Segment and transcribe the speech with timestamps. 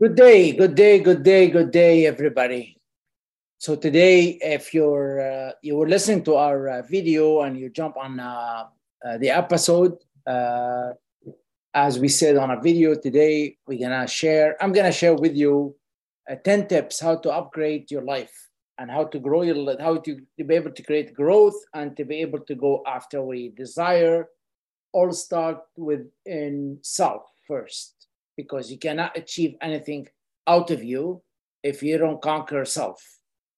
[0.00, 2.80] Good day, good day, good day, good day, everybody.
[3.58, 7.96] So today, if you're uh, you were listening to our uh, video and you jump
[7.96, 8.66] on uh,
[9.04, 10.92] uh the episode, uh,
[11.74, 14.56] as we said on a video today, we're gonna share.
[14.62, 15.74] I'm gonna share with you
[16.30, 20.14] uh, ten tips how to upgrade your life and how to grow your how to,
[20.38, 24.28] to be able to create growth and to be able to go after we desire.
[24.92, 27.97] All start within self first
[28.38, 30.06] because you cannot achieve anything
[30.46, 31.20] out of you
[31.64, 33.02] if you don't conquer self.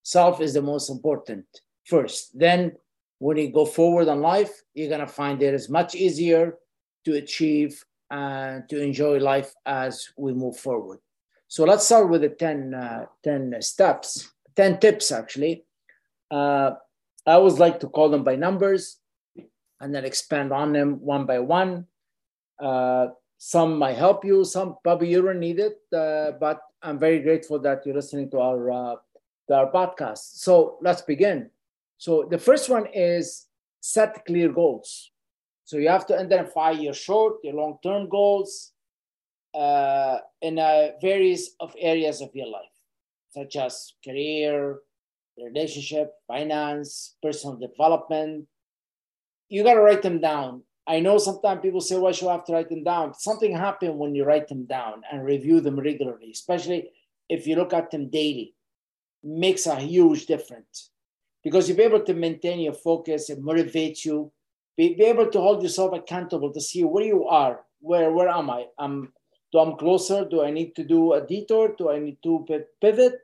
[0.02, 1.44] Self is the most important
[1.84, 2.36] first.
[2.36, 2.72] Then,
[3.18, 6.56] when you go forward in life, you're going to find it is much easier
[7.04, 10.98] to achieve and to enjoy life as we move forward.
[11.46, 15.64] So, let's start with the 10, uh, 10 steps, 10 tips actually.
[16.30, 16.70] Uh,
[17.26, 18.96] I always like to call them by numbers
[19.80, 21.86] and then expand on them one by one.
[22.58, 23.08] Uh,
[23.42, 27.58] some might help you, some probably you don't need it, uh, but I'm very grateful
[27.60, 28.96] that you're listening to our uh,
[29.48, 30.36] to our podcast.
[30.44, 31.48] So let's begin.
[31.96, 33.46] So the first one is
[33.80, 35.10] set clear goals.
[35.64, 38.72] So you have to identify your short, your long-term goals
[39.54, 42.76] uh, in uh, various of areas of your life,
[43.30, 44.80] such as career,
[45.38, 48.44] relationship, finance, personal development.
[49.48, 52.52] You got to write them down I know sometimes people say, well, you have to
[52.52, 53.14] write them down.
[53.14, 56.90] Something happens when you write them down and review them regularly, especially
[57.28, 58.56] if you look at them daily.
[59.22, 60.90] Makes a huge difference
[61.44, 64.32] because you'll be able to maintain your focus and motivate you,
[64.76, 68.50] be, be able to hold yourself accountable to see where you are, where where am
[68.50, 68.66] I?
[68.76, 69.12] I'm,
[69.52, 70.24] do I'm closer?
[70.24, 71.76] Do I need to do a detour?
[71.78, 72.44] Do I need to
[72.80, 73.14] pivot?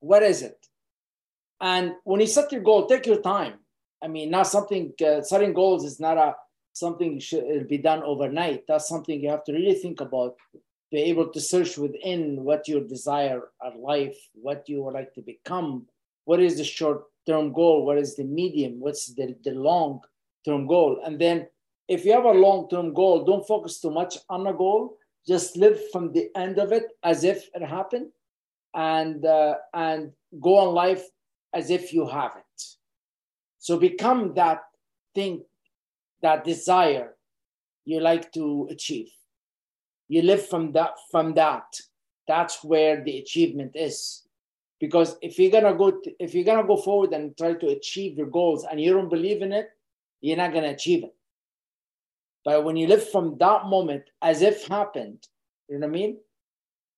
[0.00, 0.66] What is it?
[1.60, 3.58] And when you set your goal, take your time
[4.02, 6.34] I mean, not something uh, setting goals is not a
[6.72, 8.64] something should be done overnight.
[8.68, 10.36] That's something you have to really think about.
[10.90, 15.20] Be able to search within what your desire of life, what you would like to
[15.20, 15.86] become.
[16.24, 17.84] What is the short term goal?
[17.84, 18.80] What is the medium?
[18.80, 20.00] What's the, the long
[20.44, 21.00] term goal?
[21.04, 21.48] And then,
[21.88, 24.96] if you have a long term goal, don't focus too much on the goal.
[25.26, 28.08] Just live from the end of it as if it happened,
[28.74, 31.04] and uh, and go on life
[31.52, 32.47] as if you have it
[33.58, 34.62] so become that
[35.14, 35.44] thing,
[36.22, 37.14] that desire
[37.84, 39.10] you like to achieve.
[40.08, 41.64] You live from that from that.
[42.26, 44.26] That's where the achievement is.
[44.80, 48.16] Because if you're gonna go to, if you're gonna go forward and try to achieve
[48.16, 49.70] your goals and you don't believe in it,
[50.20, 51.14] you're not gonna achieve it.
[52.44, 55.26] But when you live from that moment as if happened,
[55.68, 56.18] you know what I mean?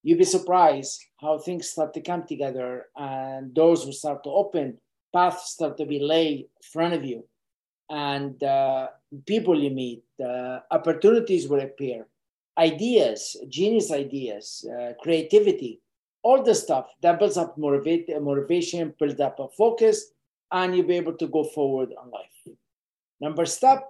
[0.02, 4.78] You'd be surprised how things start to come together and doors will start to open
[5.12, 7.24] paths start to be laid in front of you
[7.90, 8.88] and uh,
[9.26, 12.06] people you meet, uh, opportunities will appear,
[12.56, 15.80] ideas, genius ideas, uh, creativity,
[16.22, 20.12] all the stuff that builds up motivate, motivation, builds up a focus,
[20.52, 22.56] and you'll be able to go forward in life.
[23.20, 23.86] Number step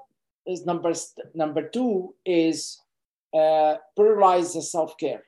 [0.47, 0.93] is number
[1.35, 2.81] number two is
[3.35, 5.23] uh, prioritize the self care.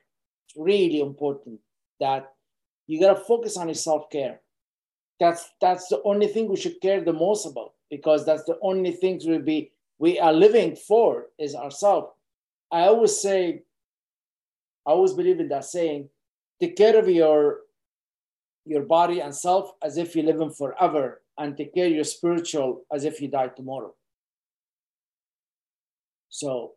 [0.47, 1.59] It's really important
[1.99, 2.31] that
[2.87, 4.41] you gotta focus on your self care
[5.19, 8.91] that's that's the only thing we should care the most about because that's the only
[8.91, 12.07] things we be we are living for is ourselves.
[12.71, 13.63] I always say,
[14.85, 16.09] I always believe in that saying,
[16.59, 17.59] take care of your
[18.65, 22.81] your body and self as if you're living forever, and take care of your spiritual
[22.91, 23.93] as if you die tomorrow.
[26.29, 26.71] So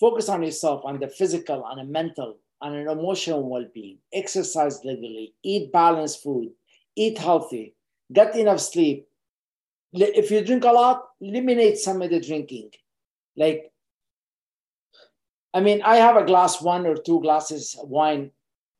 [0.00, 3.98] focus on yourself, on the physical, on the mental, on an emotional well-being.
[4.14, 6.50] Exercise regularly, eat balanced food,
[6.96, 7.74] eat healthy,
[8.12, 9.08] get enough sleep.
[9.92, 12.70] If you drink a lot, eliminate some of the drinking.
[13.36, 13.72] Like,
[15.54, 18.30] I mean, I have a glass, one or two glasses of wine.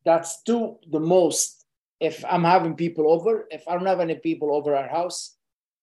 [0.04, 1.66] That's two the most.
[2.00, 5.36] If I'm having people over, if I don't have any people over our house,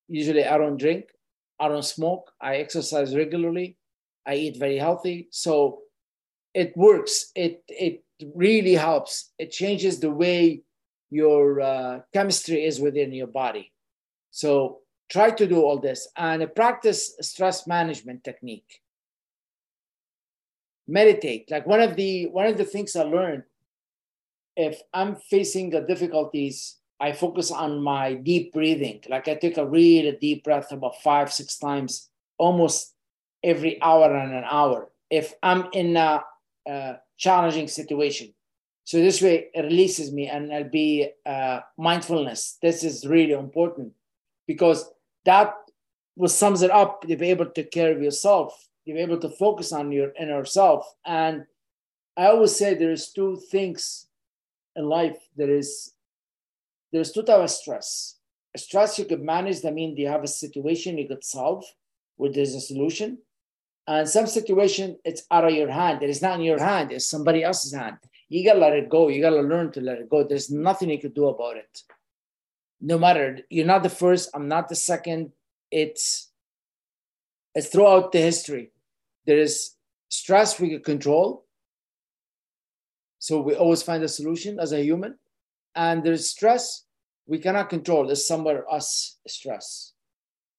[0.07, 1.05] usually I don't drink,
[1.59, 3.77] I don't smoke, I exercise regularly,
[4.25, 5.29] I eat very healthy.
[5.31, 5.81] So
[6.53, 7.31] it works.
[7.35, 8.03] It it
[8.35, 9.31] really helps.
[9.37, 10.63] It changes the way
[11.09, 13.71] your uh, chemistry is within your body.
[14.31, 14.79] So
[15.09, 18.81] try to do all this and practice stress management technique.
[20.87, 21.49] Meditate.
[21.51, 23.43] Like one of the one of the things I learned,
[24.55, 29.01] if I'm facing the difficulties, I focus on my deep breathing.
[29.07, 32.93] Like I take a really deep breath about five, six times, almost
[33.43, 34.91] every hour and an hour.
[35.09, 36.23] If I'm in a,
[36.67, 38.33] a challenging situation,
[38.89, 42.57] so this way it releases me and I'll be uh, mindfulness.
[42.59, 43.93] This is really important
[44.47, 44.91] because
[45.25, 45.53] that
[46.15, 47.05] will sums it up.
[47.07, 48.67] You'll be able to take care of yourself.
[48.83, 50.91] You'll be able to focus on your inner self.
[51.05, 51.45] And
[52.17, 54.07] I always say there's two things
[54.75, 55.19] in life.
[55.35, 55.93] There is
[56.91, 58.15] there's two types of stress.
[58.55, 61.63] A stress you could manage, that means you have a situation you could solve
[62.17, 63.19] where there's a solution.
[63.85, 66.01] And some situation, it's out of your hand.
[66.01, 67.99] It is not in your hand, it's somebody else's hand.
[68.29, 69.09] You gotta let it go.
[69.09, 70.23] You gotta learn to let it go.
[70.23, 71.81] There's nothing you could do about it.
[72.79, 75.31] No matter, you're not the first, I'm not the second.
[75.71, 76.29] It's
[77.55, 78.71] it's throughout the history.
[79.25, 79.75] There is
[80.09, 81.45] stress we can control.
[83.17, 85.17] So we always find a solution as a human.
[85.75, 86.85] And there's stress
[87.27, 88.09] we cannot control.
[88.09, 89.93] It's somewhere us stress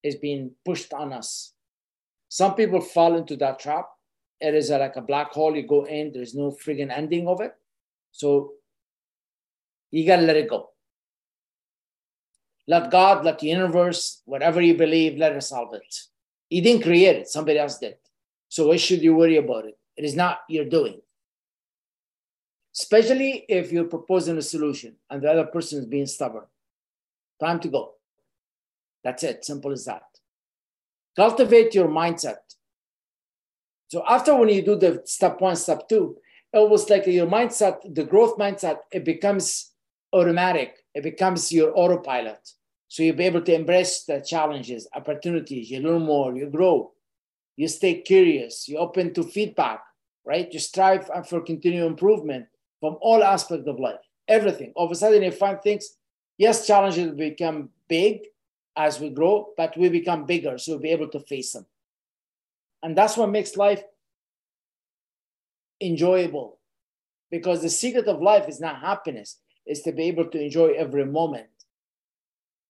[0.03, 1.53] is being pushed on us.
[2.29, 3.89] Some people fall into that trap.
[4.41, 5.57] It is like a black hole.
[5.57, 7.53] You go in, there's no friggin' ending of it.
[8.13, 8.53] So
[9.91, 10.71] you gotta let it go.
[12.67, 16.03] Let God, let the universe, whatever you believe, let it solve it.
[16.51, 17.97] You didn't create it, somebody else did.
[18.49, 19.79] So why should you worry about it?
[19.97, 21.01] It is not your doing.
[22.75, 26.45] Especially if you're proposing a solution and the other person is being stubborn.
[27.41, 27.95] Time to go.
[29.03, 29.45] That's it.
[29.45, 30.03] Simple as that.
[31.17, 32.37] Cultivate your mindset.
[33.89, 36.17] So after when you do the step one, step two,
[36.59, 39.71] was like your mindset, the growth mindset, it becomes
[40.13, 40.77] automatic.
[40.95, 42.53] It becomes your autopilot.
[42.89, 46.93] So you'll be able to embrace the challenges, opportunities, you learn more, you grow,
[47.57, 49.81] you stay curious, You're open to feedback,
[50.25, 50.53] right?
[50.53, 52.47] You strive for continual improvement
[52.81, 54.73] from all aspects of life, everything.
[54.75, 55.97] All of a sudden you find things,
[56.37, 58.23] yes, challenges become big
[58.77, 61.67] as we grow, but we become bigger, so we'll be able to face them.
[62.83, 63.85] And that's what makes life
[65.81, 66.59] enjoyable.
[67.31, 71.05] Because the secret of life is not happiness, is to be able to enjoy every
[71.05, 71.47] moment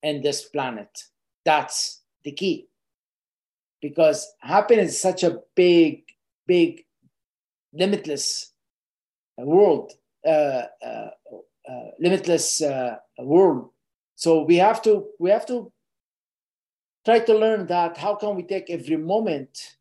[0.02, 1.04] in this planet.
[1.44, 2.68] That's the key.
[3.80, 6.02] Because happiness is such a big,
[6.46, 6.84] big,
[7.72, 8.52] limitless
[9.38, 9.92] world,
[10.26, 11.10] uh, uh,
[11.68, 13.70] uh, limitless uh, world.
[14.16, 15.72] So we have to we have to
[17.06, 19.76] try to learn that how can we take every moment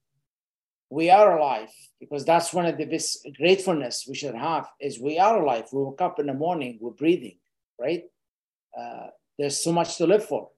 [0.90, 1.70] we are alive
[2.00, 5.66] because that's one of the best gratefulness we should have is we are alive.
[5.72, 7.38] We woke up in the morning we're breathing
[7.80, 8.04] right?
[8.78, 9.08] Uh,
[9.38, 10.50] there's so much to live for.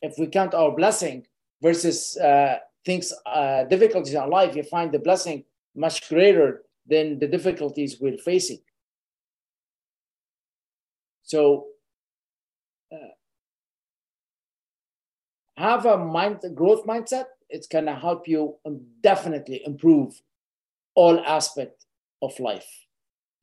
[0.00, 1.26] If we count our blessing
[1.60, 5.44] versus uh, things uh, difficulties in life you find the blessing
[5.74, 8.60] much greater than the difficulties we're facing.
[11.22, 11.66] So
[12.92, 13.14] uh,
[15.56, 18.56] have a mind growth mindset it's going to help you
[19.02, 20.20] definitely improve
[20.94, 21.84] all aspect
[22.22, 22.68] of life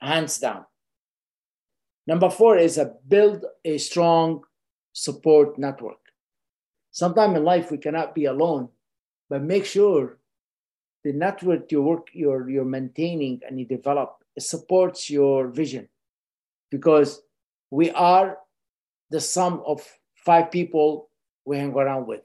[0.01, 0.65] hands down.
[2.07, 4.44] Number four is a build a strong
[4.94, 6.00] support network.
[6.91, 8.69] Sometime in life we cannot be alone
[9.29, 10.17] but make sure
[11.03, 15.88] the network you work you're, you're maintaining and you develop supports your vision.
[16.71, 17.21] Because
[17.69, 18.38] we are
[19.11, 19.85] the sum of
[20.15, 21.08] five people
[21.49, 22.21] we hang around with.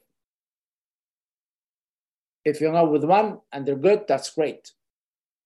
[2.44, 4.72] If you hang out with one and they're good, that's great.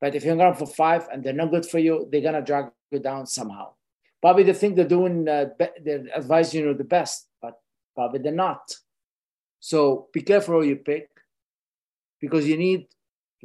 [0.00, 2.42] But if you hang around for five and they're not good for you, they're gonna
[2.42, 3.74] drag you down somehow.
[4.20, 5.50] Probably they think they're doing, uh,
[5.84, 7.54] they're advising you the best, but
[7.94, 8.74] probably they're not.
[9.60, 11.08] So be careful who you pick,
[12.20, 12.88] because you need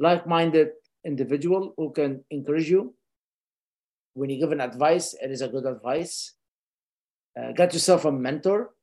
[0.00, 0.70] like-minded
[1.04, 2.92] individual who can encourage you.
[4.14, 6.32] When you give an advice, it is a good advice.
[7.38, 8.73] Uh, get yourself a mentor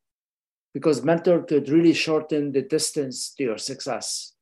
[0.73, 4.33] because mentor could really shorten the distance to your success.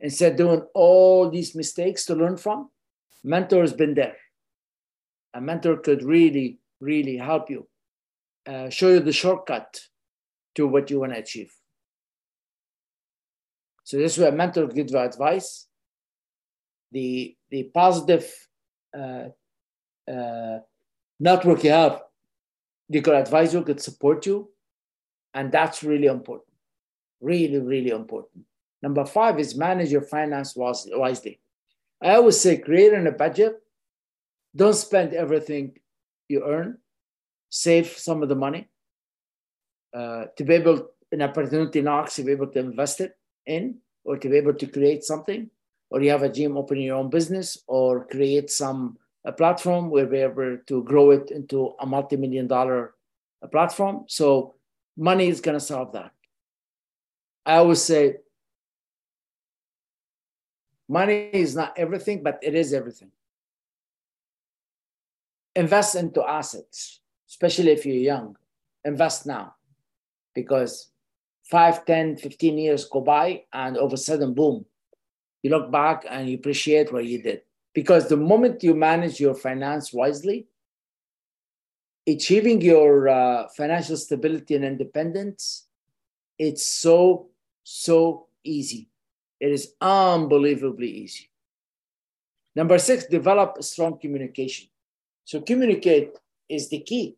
[0.00, 2.70] Instead of doing all these mistakes to learn from,
[3.24, 4.16] mentor has been there.
[5.34, 7.68] A mentor could really, really help you,
[8.46, 9.80] uh, show you the shortcut
[10.56, 11.52] to what you want to achieve.
[13.84, 15.66] So this is where a mentor gives you advice.
[16.90, 18.30] The, the positive
[18.96, 19.28] uh,
[20.10, 20.58] uh,
[21.18, 22.02] network you have,
[22.90, 24.51] they could advise you, could support you,
[25.34, 26.48] and that's really important.
[27.20, 28.44] Really, really important.
[28.82, 31.40] Number five is manage your finance wisely.
[32.02, 33.60] I always say creating a budget.
[34.54, 35.78] Don't spend everything
[36.28, 36.78] you earn.
[37.48, 38.68] Save some of the money
[39.94, 44.16] uh, to be able, an opportunity knocks, to be able to invest it in or
[44.16, 45.48] to be able to create something,
[45.90, 50.06] or you have a gym, open your own business, or create some a platform where
[50.06, 52.94] we're able to grow it into a multi-million dollar
[53.52, 54.04] platform.
[54.08, 54.56] So
[54.96, 56.12] money is going to solve that.
[57.44, 58.16] I always say
[60.88, 63.10] money is not everything, but it is everything.
[65.54, 68.36] Invest into assets, especially if you're young.
[68.84, 69.54] Invest now
[70.34, 70.90] because
[71.44, 74.64] 5, 10, 15 years go by and all of a sudden, boom,
[75.42, 77.42] you look back and you appreciate what you did.
[77.74, 80.46] Because the moment you manage your finance wisely,
[82.06, 85.66] achieving your uh, financial stability and independence,
[86.38, 87.28] it's so,
[87.62, 88.88] so easy.
[89.40, 91.30] It is unbelievably easy.
[92.54, 94.68] Number six, develop strong communication.
[95.24, 96.12] So, communicate
[96.48, 97.16] is the key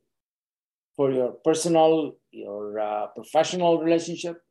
[0.96, 4.42] for your personal, your uh, professional relationship.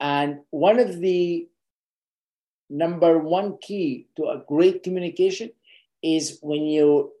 [0.00, 1.48] And one of the
[2.70, 5.50] number one key to a great communication
[6.02, 7.12] is when you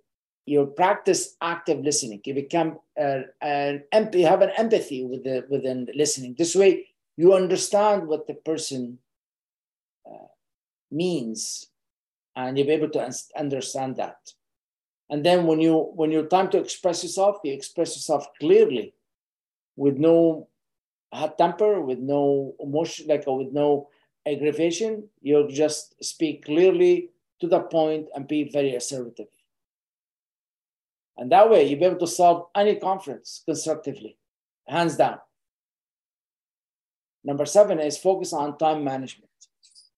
[0.46, 2.20] you practice active listening.
[2.24, 6.36] You become uh, an empathy, have an empathy with the within listening.
[6.38, 6.86] This way,
[7.16, 8.98] you understand what the person
[10.08, 10.28] uh,
[10.90, 11.66] means,
[12.36, 14.32] and you'll be able to understand that.
[15.10, 18.94] And then when you when you're time to express yourself, you express yourself clearly,
[19.76, 20.48] with no
[21.12, 23.88] hot temper, with no emotion, like with no
[24.26, 25.08] aggravation.
[25.22, 27.10] You just speak clearly
[27.40, 29.26] to the point and be very assertive.
[31.18, 34.18] And that way, you'll be able to solve any conference constructively,
[34.66, 35.18] hands down.
[37.24, 39.30] Number seven is focus on time management.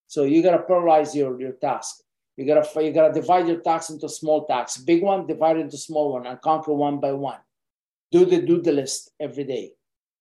[0.06, 2.02] So you got to prioritize your, your task.
[2.38, 4.80] You gotta you gotta divide your tasks into small tasks.
[4.80, 7.40] Big one, divide into small one, and conquer one by one.
[8.12, 9.72] Do the do the list every day.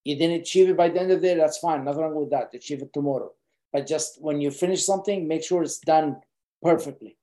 [0.03, 1.85] You didn't achieve it by the end of the day, that's fine.
[1.85, 2.55] Nothing wrong with that.
[2.55, 3.33] Achieve it tomorrow.
[3.71, 6.15] But just when you finish something, make sure it's done
[6.63, 7.17] perfectly.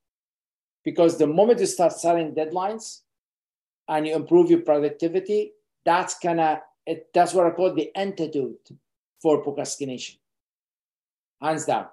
[0.85, 3.01] Because the moment you start setting deadlines,
[3.89, 5.53] and you improve your productivity,
[5.85, 8.71] that's gonna it, that's what I call the antidote
[9.21, 10.17] for procrastination.
[11.41, 11.87] Hands down,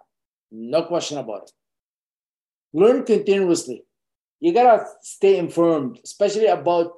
[0.52, 1.52] no question about it.
[2.74, 3.84] Learn continuously.
[4.40, 6.94] You gotta stay informed, especially about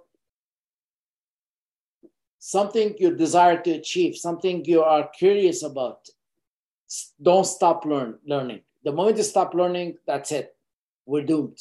[2.39, 6.07] something you desire to achieve, something you are curious about.
[7.21, 8.61] Don't stop learn, learning.
[8.83, 10.55] The moment you stop learning, that's it.
[11.05, 11.57] We're doomed.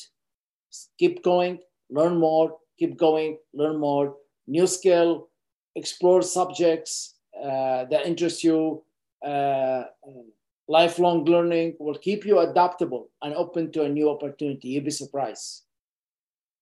[0.98, 5.28] Keep going, learn more, keep going, learn more, new skill,
[5.76, 8.82] explore subjects uh, that interest you.
[9.24, 9.84] Uh,
[10.68, 14.68] lifelong learning will keep you adaptable and open to a new opportunity.
[14.68, 15.62] You'll be surprised.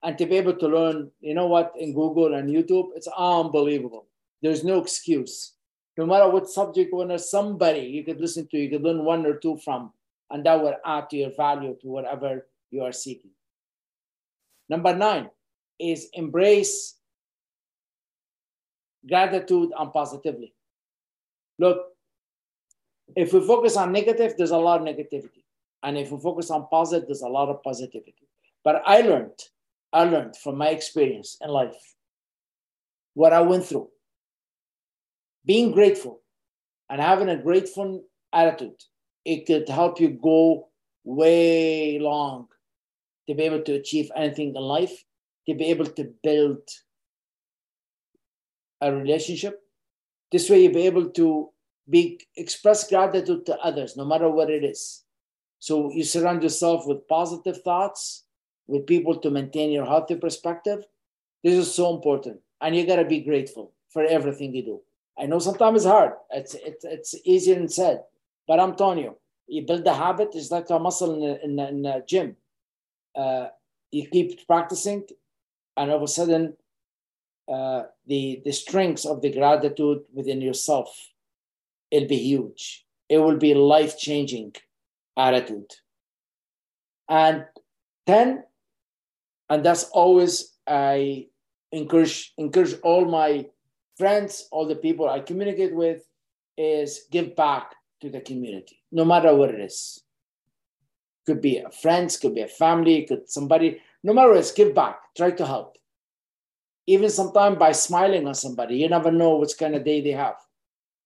[0.03, 4.05] And to be able to learn, you know what, in Google and YouTube, it's unbelievable.
[4.41, 5.53] There's no excuse.
[5.97, 9.37] No matter what subject or somebody you could listen to, you could learn one or
[9.37, 9.91] two from,
[10.29, 13.31] and that will add to your value to whatever you are seeking.
[14.69, 15.29] Number nine,
[15.81, 16.95] is embrace
[19.07, 20.53] gratitude and positively.
[21.59, 21.79] Look,
[23.15, 25.43] if we focus on negative, there's a lot of negativity.
[25.83, 28.27] And if we focus on positive, there's a lot of positivity.
[28.63, 29.39] But I learned,
[29.91, 31.95] I learned from my experience in life
[33.13, 33.89] what I went through.
[35.45, 36.21] Being grateful
[36.89, 38.81] and having a grateful attitude,
[39.25, 40.69] it could help you go
[41.03, 42.47] way long
[43.27, 45.03] to be able to achieve anything in life
[45.47, 46.61] to be able to build
[48.81, 49.61] a relationship.
[50.31, 51.49] This way, you'll be able to
[51.89, 55.03] be express gratitude to others, no matter what it is.
[55.59, 58.23] So you surround yourself with positive thoughts,
[58.67, 60.85] with people to maintain your healthy perspective.
[61.43, 64.81] This is so important, and you gotta be grateful for everything you do.
[65.19, 66.13] I know sometimes it's hard.
[66.31, 68.03] It's it's, it's easier than said,
[68.47, 69.17] but I'm telling you,
[69.47, 70.29] you build the habit.
[70.33, 72.37] It's like a muscle in a, in in a gym.
[73.15, 73.47] Uh,
[73.91, 75.03] you keep practicing,
[75.77, 76.55] and all of a sudden
[77.51, 81.11] uh, the the strength of the gratitude within yourself
[81.91, 82.85] it'll be huge.
[83.09, 84.55] It will be life changing
[85.17, 85.71] attitude.
[87.09, 87.45] And
[88.07, 88.43] 10
[89.49, 91.27] and that's always i
[91.71, 93.45] encourage encourage all my
[93.97, 96.01] friends all the people i communicate with
[96.57, 100.03] is give back to the community no matter what it is.
[101.25, 105.00] Could be a friends could be a family could somebody no matter what, give back.
[105.15, 105.77] Try to help.
[106.87, 110.35] Even sometimes by smiling on somebody, you never know what kind of day they have.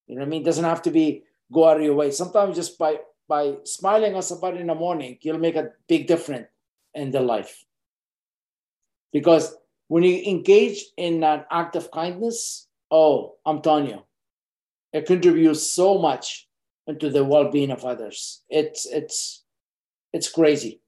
[0.07, 0.41] You know what I mean?
[0.41, 2.12] It doesn't have to be go out of your way.
[2.12, 6.47] Sometimes just by by smiling on somebody in the morning, you'll make a big difference
[6.93, 7.65] in their life.
[9.12, 9.55] Because
[9.88, 14.03] when you engage in an act of kindness, oh, I'm telling you,
[14.93, 16.47] it contributes so much
[16.88, 18.43] into the well-being of others.
[18.50, 19.43] It's it's
[20.13, 20.81] it's crazy.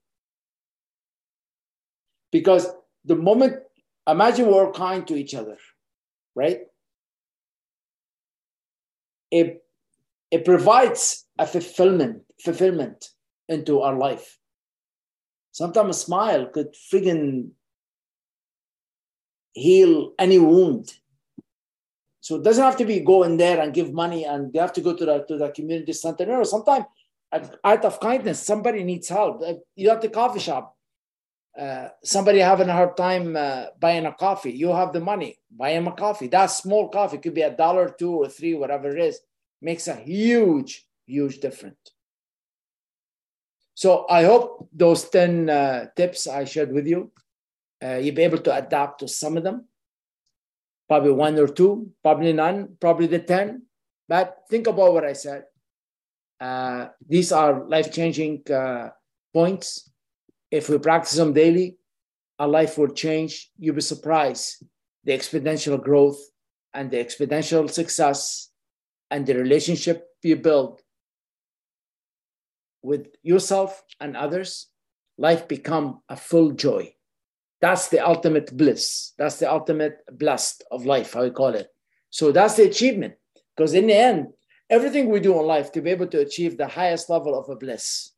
[2.32, 2.68] Because
[3.08, 3.58] the moment,
[4.08, 5.58] imagine we're kind to each other,
[6.36, 6.62] right?
[9.32, 9.64] It,
[10.30, 13.10] it provides a fulfillment, fulfillment
[13.50, 14.38] into our life.
[15.52, 17.50] Sometimes a smile could friggin'
[19.54, 20.94] heal any wound.
[22.22, 24.74] So it doesn't have to be go in there and give money and you have
[24.74, 26.26] to go to the to the community center.
[26.26, 26.86] No, sometimes
[27.64, 29.42] act of kindness, somebody needs help.
[29.76, 30.77] You at the coffee shop,
[31.58, 34.52] uh, somebody having a hard time uh, buying a coffee.
[34.52, 36.28] You have the money, buy him a coffee.
[36.28, 39.20] That small coffee could be a dollar, two or three, whatever it is,
[39.62, 41.78] makes a huge, huge difference.
[43.74, 47.12] So I hope those 10 uh, tips I shared with you,
[47.84, 49.66] uh, you'll be able to adapt to some of them.
[50.88, 53.64] Probably one or two, probably none, probably the 10.
[54.08, 55.46] But think about what I said.
[56.40, 58.44] Uh, these are life changing
[59.34, 59.90] points
[60.52, 61.78] if we practice them daily,
[62.40, 63.52] our life will change.
[63.58, 64.64] You'll be surprised
[65.04, 66.20] the exponential growth
[66.74, 68.50] and the exponential success
[69.10, 70.82] and the relationship you build
[72.82, 74.68] with yourself and others.
[75.18, 76.94] Life become a full joy.
[77.60, 79.14] That's the ultimate bliss.
[79.18, 81.70] That's the ultimate blast of life, how we call it.
[82.10, 83.16] So that's the achievement.
[83.56, 84.28] Because in the end,
[84.70, 87.56] everything we do in life to be able to achieve the highest level of a
[87.56, 88.12] bliss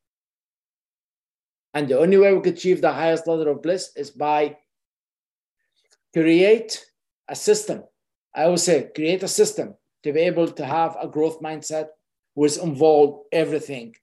[1.74, 4.56] and the only way we could achieve the highest level of bliss is by
[6.12, 6.84] create
[7.28, 7.84] a system.
[8.34, 11.88] I always say create a system to be able to have a growth mindset
[12.34, 13.94] which involve everything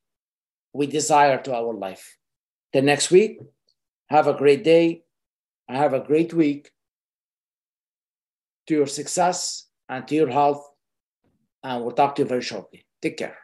[0.74, 2.18] we desire to our life.
[2.74, 3.40] The next week,
[4.10, 5.04] have a great day.
[5.68, 6.72] Have a great week
[8.68, 10.66] to your success and to your health.
[11.64, 12.86] And we'll talk to you very shortly.
[13.02, 13.38] Take care.